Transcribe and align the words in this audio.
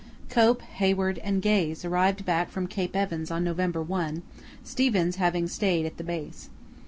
Cope, 0.31 0.63
Hayward, 0.63 1.19
and 1.19 1.43
Gaze 1.43 1.85
arrived 1.85 2.25
back 2.25 2.49
from 2.49 2.65
Cape 2.65 2.95
Evans 2.95 3.29
on 3.29 3.43
November 3.43 3.83
1, 3.83 4.23
Stevens 4.63 5.17
having 5.17 5.47
stayed 5.47 5.85
at 5.85 5.97
the 5.97 6.03
base. 6.03 6.49